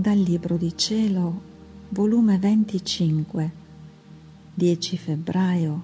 Dal 0.00 0.16
Libro 0.16 0.56
di 0.56 0.74
Cielo, 0.78 1.42
volume 1.90 2.38
25, 2.38 3.52
10 4.54 4.96
febbraio 4.96 5.82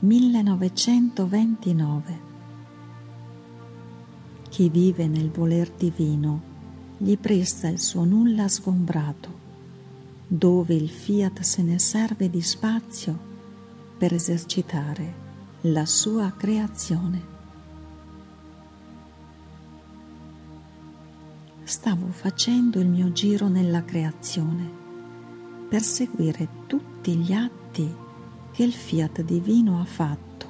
1929. 0.00 2.20
Chi 4.48 4.68
vive 4.68 5.06
nel 5.06 5.30
voler 5.30 5.70
divino 5.70 6.40
gli 6.96 7.16
presta 7.16 7.68
il 7.68 7.78
suo 7.78 8.02
nulla 8.02 8.48
sgombrato, 8.48 9.32
dove 10.26 10.74
il 10.74 10.88
fiat 10.88 11.42
se 11.42 11.62
ne 11.62 11.78
serve 11.78 12.28
di 12.28 12.42
spazio 12.42 13.16
per 13.96 14.12
esercitare 14.12 15.14
la 15.60 15.86
sua 15.86 16.34
creazione. 16.36 17.35
Stavo 21.66 22.12
facendo 22.12 22.78
il 22.78 22.86
mio 22.86 23.10
giro 23.10 23.48
nella 23.48 23.84
creazione 23.84 24.70
per 25.68 25.82
seguire 25.82 26.48
tutti 26.68 27.16
gli 27.16 27.32
atti 27.32 27.92
che 28.52 28.62
il 28.62 28.72
fiat 28.72 29.22
divino 29.22 29.80
ha 29.80 29.84
fatto 29.84 30.46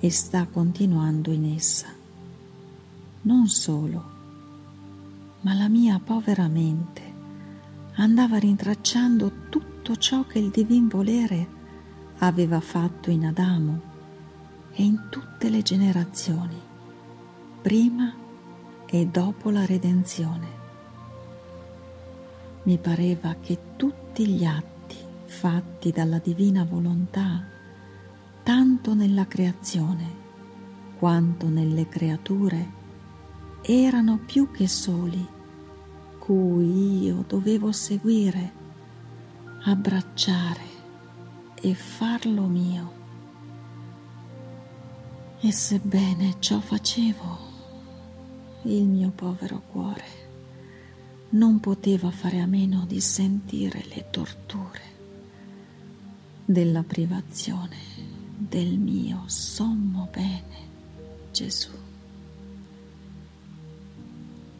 e 0.00 0.10
sta 0.10 0.46
continuando 0.46 1.32
in 1.32 1.54
essa. 1.54 1.88
Non 3.22 3.46
solo, 3.48 4.04
ma 5.42 5.52
la 5.52 5.68
mia 5.68 6.00
povera 6.02 6.48
mente 6.48 7.02
andava 7.96 8.38
rintracciando 8.38 9.48
tutto 9.50 9.96
ciò 9.96 10.24
che 10.26 10.38
il 10.38 10.48
divin 10.48 10.88
volere 10.88 11.46
aveva 12.20 12.60
fatto 12.60 13.10
in 13.10 13.26
Adamo 13.26 13.80
e 14.72 14.82
in 14.82 15.08
tutte 15.10 15.50
le 15.50 15.60
generazioni, 15.60 16.58
prima 17.60 18.14
e 18.14 18.21
dopo 19.10 19.50
la 19.50 19.64
redenzione. 19.64 20.60
Mi 22.64 22.78
pareva 22.78 23.36
che 23.40 23.58
tutti 23.76 24.26
gli 24.26 24.44
atti 24.44 24.96
fatti 25.24 25.90
dalla 25.90 26.18
divina 26.18 26.64
volontà, 26.64 27.42
tanto 28.42 28.94
nella 28.94 29.26
creazione 29.26 30.20
quanto 30.98 31.48
nelle 31.48 31.88
creature, 31.88 32.70
erano 33.62 34.18
più 34.18 34.50
che 34.50 34.68
soli, 34.68 35.26
cui 36.18 37.02
io 37.02 37.24
dovevo 37.26 37.72
seguire, 37.72 38.52
abbracciare 39.64 40.60
e 41.60 41.74
farlo 41.74 42.42
mio. 42.42 42.92
E 45.40 45.50
sebbene 45.50 46.36
ciò 46.38 46.60
facevo, 46.60 47.51
il 48.64 48.84
mio 48.84 49.10
povero 49.10 49.62
cuore 49.70 50.20
non 51.30 51.60
poteva 51.60 52.10
fare 52.10 52.40
a 52.40 52.46
meno 52.46 52.84
di 52.86 53.00
sentire 53.00 53.84
le 53.94 54.06
torture 54.10 54.80
della 56.44 56.82
privazione 56.82 57.76
del 58.36 58.78
mio 58.78 59.22
sommo 59.26 60.08
bene, 60.12 60.70
Gesù. 61.30 61.70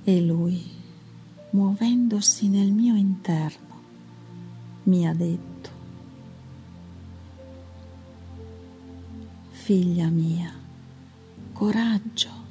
E 0.05 0.21
lui, 0.21 0.65
muovendosi 1.51 2.49
nel 2.49 2.71
mio 2.71 2.95
interno, 2.95 3.81
mi 4.85 5.07
ha 5.07 5.13
detto, 5.13 5.71
figlia 9.51 10.09
mia, 10.09 10.53
coraggio, 11.53 12.42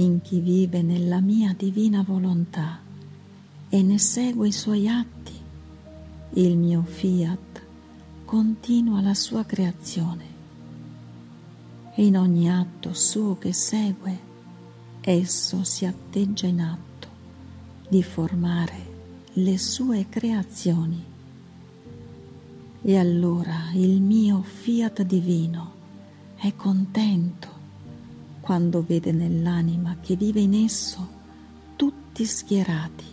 in 0.00 0.22
chi 0.22 0.40
vive 0.40 0.80
nella 0.80 1.20
mia 1.20 1.54
divina 1.54 2.02
volontà 2.02 2.80
e 3.68 3.82
ne 3.82 3.98
segue 3.98 4.48
i 4.48 4.52
suoi 4.52 4.88
atti, 4.88 5.38
il 6.34 6.56
mio 6.56 6.82
fiat 6.82 7.62
continua 8.24 9.02
la 9.02 9.14
sua 9.14 9.44
creazione 9.44 10.38
in 11.96 12.16
ogni 12.16 12.50
atto 12.50 12.94
suo 12.94 13.36
che 13.36 13.52
segue 13.52 14.28
esso 15.02 15.64
si 15.64 15.84
atteggia 15.84 16.46
in 16.46 16.62
atto 16.62 17.08
di 17.88 18.02
formare 18.02 18.88
le 19.34 19.58
sue 19.58 20.06
creazioni. 20.08 21.04
E 22.82 22.96
allora 22.96 23.70
il 23.74 24.00
mio 24.00 24.42
fiat 24.42 25.02
divino 25.02 25.72
è 26.36 26.54
contento 26.54 27.59
quando 28.50 28.82
vede 28.82 29.12
nell'anima 29.12 29.98
che 30.00 30.16
vive 30.16 30.40
in 30.40 30.54
esso 30.54 31.08
tutti 31.76 32.24
schierati 32.24 33.04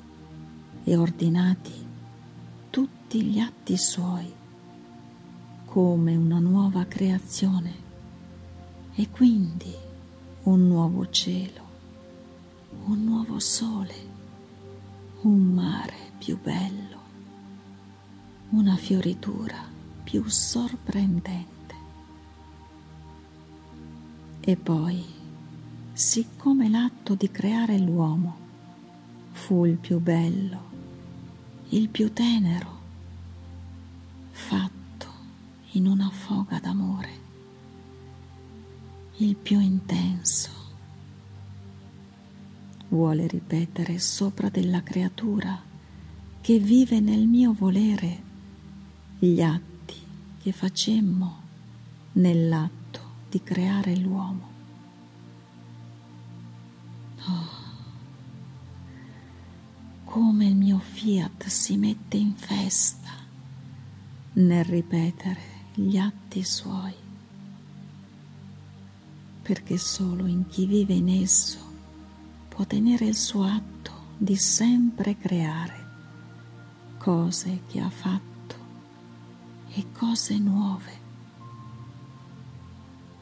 e 0.83 0.95
ordinati 0.95 1.73
tutti 2.71 3.21
gli 3.21 3.37
atti 3.37 3.77
suoi 3.77 4.33
come 5.65 6.15
una 6.15 6.39
nuova 6.39 6.85
creazione 6.85 7.71
e 8.95 9.11
quindi 9.11 9.71
un 10.45 10.67
nuovo 10.67 11.07
cielo, 11.11 11.61
un 12.85 13.03
nuovo 13.03 13.37
sole, 13.37 13.93
un 15.21 15.39
mare 15.53 16.13
più 16.17 16.41
bello, 16.41 16.99
una 18.49 18.75
fioritura 18.75 19.63
più 20.03 20.27
sorprendente. 20.27 21.75
E 24.39 24.55
poi 24.55 25.16
siccome 25.97 26.69
l'atto 26.69 27.16
di 27.16 27.31
creare 27.31 27.80
l'uomo 27.80 28.38
fu 29.31 29.66
il 29.66 29.78
più 29.78 30.00
bello, 30.00 30.69
il 31.69 31.90
più 31.90 32.13
tenero, 32.13 32.80
fatto 34.30 35.08
in 35.72 35.88
una 35.88 36.08
foga 36.12 36.59
d'amore, 36.59 37.09
il 39.18 39.35
più 39.38 39.59
intenso. 39.59 40.52
Vuole 42.90 43.25
ripetere 43.25 43.97
sopra 43.97 44.50
della 44.50 44.84
creatura 44.84 45.59
che 46.41 46.59
vive 46.59 47.00
nel 47.00 47.25
mio 47.25 47.53
volere 47.53 48.22
gli 49.18 49.41
atti 49.41 49.96
che 50.44 50.52
facemmo 50.52 51.41
nell'atto 52.14 53.02
di 53.31 53.41
creare 53.41 53.96
l'uomo. 53.96 54.56
Oh, 57.29 57.47
come 60.05 60.45
il 60.45 60.55
mio 60.55 60.79
fiat 60.79 61.47
si 61.47 61.75
mette 61.77 62.17
in 62.17 62.33
festa 62.35 63.11
nel 64.33 64.63
ripetere 64.63 65.41
gli 65.73 65.97
atti 65.97 66.43
suoi, 66.43 66.93
perché 69.41 69.77
solo 69.77 70.25
in 70.25 70.47
chi 70.47 70.66
vive 70.66 70.93
in 70.93 71.09
esso 71.09 71.59
può 72.47 72.66
tenere 72.66 73.05
il 73.05 73.16
suo 73.16 73.43
atto 73.43 73.91
di 74.17 74.35
sempre 74.35 75.17
creare 75.17 75.85
cose 76.97 77.61
che 77.67 77.79
ha 77.79 77.89
fatto 77.89 78.55
e 79.73 79.91
cose 79.91 80.37
nuove, 80.39 80.99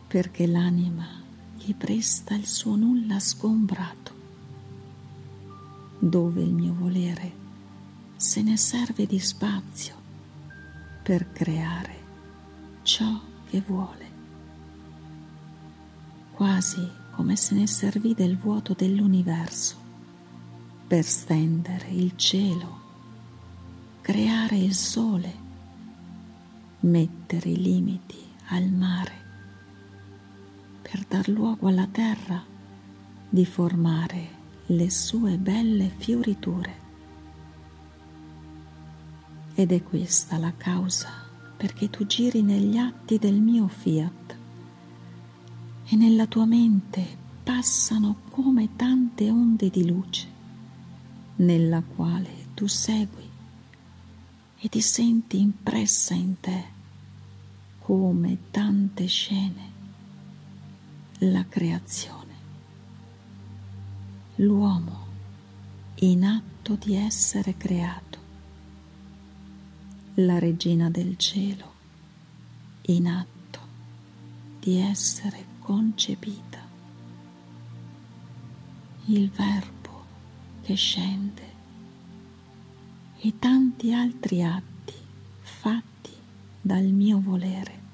perché 0.08 0.48
l'anima 0.48 1.25
gli 1.66 1.74
presta 1.74 2.36
il 2.36 2.46
suo 2.46 2.76
nulla 2.76 3.18
sgombrato, 3.18 4.14
dove 5.98 6.44
il 6.44 6.54
mio 6.54 6.76
volere 6.76 7.44
se 8.16 8.44
ne 8.44 8.56
serve 8.56 9.08
di 9.08 9.18
spazio 9.18 9.96
per 11.02 11.32
creare 11.32 12.04
ciò 12.84 13.20
che 13.50 13.64
vuole, 13.66 14.12
quasi 16.34 16.88
come 17.16 17.36
se 17.36 17.56
ne 17.56 17.66
servì 17.66 18.14
del 18.14 18.38
vuoto 18.38 18.74
dell'universo 18.74 19.76
per 20.86 21.04
stendere 21.04 21.88
il 21.90 22.16
cielo, 22.16 22.80
creare 24.02 24.58
il 24.58 24.76
sole, 24.76 25.34
mettere 26.82 27.50
i 27.50 27.60
limiti 27.60 28.24
al 28.50 28.70
mare 28.70 29.25
per 30.88 31.04
dar 31.08 31.28
luogo 31.30 31.68
alla 31.68 31.88
terra 31.88 32.44
di 33.28 33.44
formare 33.44 34.30
le 34.68 34.92
sue 34.92 35.38
belle 35.38 35.92
fioriture. 35.98 36.84
Ed 39.56 39.72
è 39.72 39.82
questa 39.82 40.38
la 40.38 40.54
causa 40.56 41.10
perché 41.58 41.90
tu 41.90 42.06
giri 42.06 42.44
negli 42.44 42.78
atti 42.78 43.18
del 43.18 43.42
mio 43.42 43.68
fiat 43.68 44.36
e 45.88 45.96
nella 45.96 46.28
tua 46.28 46.46
mente 46.46 47.18
passano 47.44 48.18
come 48.30 48.76
tante 48.76 49.32
onde 49.32 49.72
di 49.72 49.88
luce 49.88 50.28
nella 51.38 51.82
quale 51.82 52.50
tu 52.54 52.68
segui 52.68 53.28
e 54.58 54.70
ti 54.70 54.82
senti 54.82 55.40
impressa 55.40 56.14
in 56.14 56.40
te 56.40 56.64
come 57.80 58.38
tante 58.52 59.08
scene 59.08 59.75
la 61.32 61.46
creazione, 61.48 62.34
l'uomo 64.36 65.04
in 65.96 66.24
atto 66.24 66.76
di 66.76 66.96
essere 66.96 67.56
creato, 67.58 68.20
la 70.16 70.38
regina 70.40 70.90
del 70.90 71.18
cielo 71.18 71.74
in 72.88 73.08
atto 73.08 73.60
di 74.60 74.78
essere 74.78 75.46
concepita, 75.60 76.60
il 79.06 79.30
verbo 79.32 80.06
che 80.62 80.76
scende 80.76 81.54
e 83.18 83.40
tanti 83.40 83.94
altri 83.94 84.44
atti 84.44 84.94
fatti 85.42 86.12
dal 86.62 86.86
mio 86.86 87.20
volere 87.20 87.85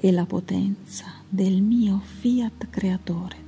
e 0.00 0.12
la 0.12 0.26
potenza 0.26 1.06
del 1.28 1.60
mio 1.60 1.98
fiat 1.98 2.70
creatore 2.70 3.46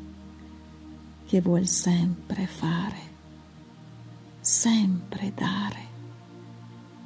che 1.27 1.41
vuol 1.41 1.69
sempre 1.69 2.47
fare, 2.49 2.99
sempre 4.41 5.33
dare, 5.33 5.87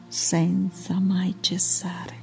senza 0.09 0.99
mai 0.99 1.37
cessare. 1.41 2.23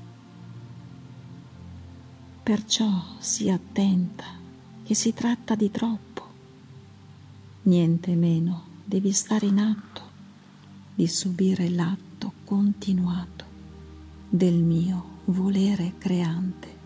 Perciò 2.41 2.89
sii 3.19 3.51
attenta 3.51 4.25
che 4.83 4.95
si 4.95 5.13
tratta 5.13 5.53
di 5.53 5.69
troppo, 5.69 6.27
niente 7.63 8.15
meno 8.15 8.63
devi 8.83 9.12
stare 9.12 9.45
in 9.45 9.59
atto 9.59 10.01
di 10.95 11.06
subire 11.06 11.69
l'atto 11.69 12.33
continuato 12.45 13.45
del 14.27 14.56
mio 14.56 15.19
volere 15.25 15.94
creante. 16.00 16.81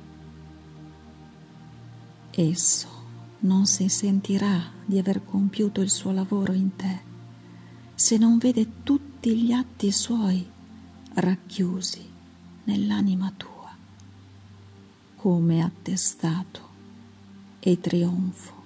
Esso 2.38 2.90
non 3.40 3.66
si 3.66 3.88
sentirà 3.88 4.62
di 4.86 4.98
aver 4.98 5.24
compiuto 5.24 5.80
il 5.80 5.90
suo 5.90 6.12
lavoro 6.12 6.52
in 6.52 6.76
te 6.76 7.00
se 7.96 8.18
non 8.18 8.38
vede 8.38 8.84
tutti 8.84 9.38
gli 9.38 9.54
atti 9.54 9.90
suoi 9.90 10.46
racchiusi 11.14 12.06
nell'anima 12.66 13.32
tua 13.38 13.74
come 15.16 15.64
attestato 15.64 16.60
e 17.62 17.80
trionfo 17.80 18.64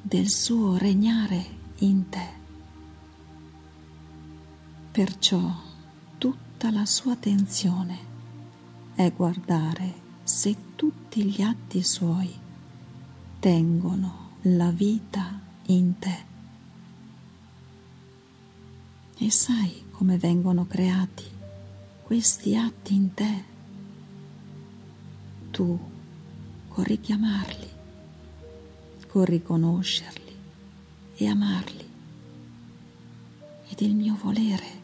del 0.00 0.28
suo 0.28 0.76
regnare 0.76 1.44
in 1.78 2.08
te. 2.08 2.28
Perciò 4.92 5.52
tutta 6.18 6.70
la 6.70 6.86
sua 6.86 7.14
attenzione 7.14 7.98
è 8.94 9.10
guardare 9.12 9.92
se 10.22 10.56
tutti 10.76 11.24
gli 11.24 11.42
atti 11.42 11.82
suoi 11.82 12.44
tengono 13.46 14.30
la 14.42 14.70
vita 14.70 15.38
in 15.66 15.96
te. 16.00 16.24
E 19.18 19.30
sai 19.30 19.84
come 19.92 20.18
vengono 20.18 20.66
creati 20.66 21.22
questi 22.02 22.56
atti 22.56 22.94
in 22.96 23.14
te? 23.14 23.44
Tu 25.52 25.78
con 26.66 26.82
richiamarli, 26.82 27.68
con 29.06 29.24
riconoscerli 29.24 30.36
e 31.14 31.28
amarli. 31.28 31.88
Ed 33.68 33.80
il 33.80 33.94
mio 33.94 34.18
volere 34.20 34.82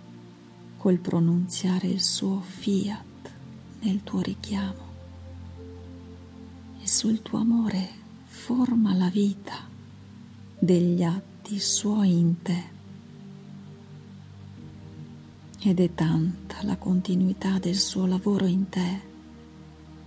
col 0.77 0.99
pronunziare 0.99 1.89
il 1.89 2.01
suo 2.01 2.41
fiat 2.41 3.33
nel 3.81 4.05
tuo 4.05 4.21
richiamo 4.21 4.91
e 6.81 6.87
sul 6.87 7.23
tuo 7.23 7.41
amore 7.41 8.02
forma 8.33 8.95
la 8.95 9.09
vita 9.09 9.69
degli 10.59 11.03
atti 11.03 11.61
suoi 11.61 12.19
in 12.19 12.43
te. 12.43 12.65
Ed 15.61 15.79
è 15.79 15.95
tanta 15.95 16.57
la 16.63 16.77
continuità 16.77 17.59
del 17.59 17.77
suo 17.77 18.07
lavoro 18.07 18.47
in 18.47 18.69
te 18.69 19.01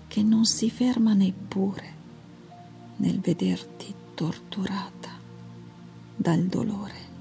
che 0.07 0.21
non 0.21 0.45
si 0.45 0.69
ferma 0.69 1.13
neppure 1.13 1.93
nel 2.97 3.19
vederti 3.21 3.93
torturata 4.15 5.11
dal 6.15 6.43
dolore 6.45 7.13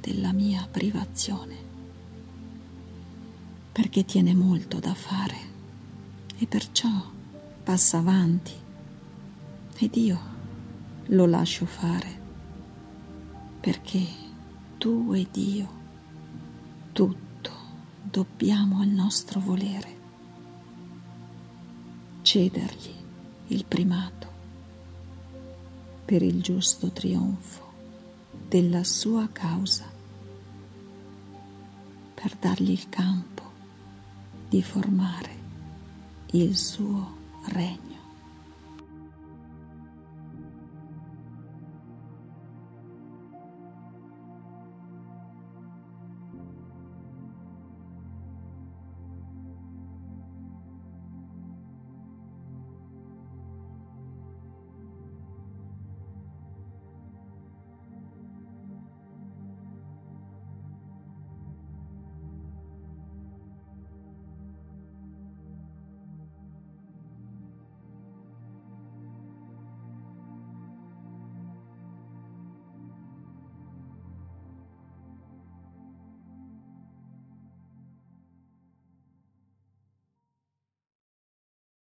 della 0.00 0.32
mia 0.32 0.66
privazione, 0.68 1.54
perché 3.70 4.04
tiene 4.04 4.34
molto 4.34 4.80
da 4.80 4.94
fare 4.94 5.36
e 6.38 6.46
perciò 6.46 6.88
passa 7.62 7.98
avanti 7.98 8.66
ed 9.78 9.96
io 9.96 10.20
lo 11.06 11.26
lascio 11.26 11.64
fare 11.66 12.20
perché 13.60 14.04
tu 14.78 15.12
ed 15.14 15.34
io 15.36 15.68
tutto 16.92 17.50
dobbiamo 18.02 18.80
al 18.80 18.88
nostro 18.88 19.40
volere 19.40 19.96
cedergli 22.22 22.94
il 23.48 23.64
primato 23.64 24.26
per 26.04 26.22
il 26.22 26.40
giusto 26.40 26.90
trionfo 26.90 27.66
della 28.48 28.82
sua 28.82 29.28
causa, 29.30 29.84
per 32.14 32.34
dargli 32.36 32.70
il 32.70 32.88
campo 32.88 33.42
di 34.48 34.62
formare 34.62 35.36
il 36.32 36.56
suo 36.56 37.16
regno. 37.48 37.87